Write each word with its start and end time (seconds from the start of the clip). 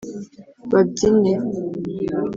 babyine 0.71 1.33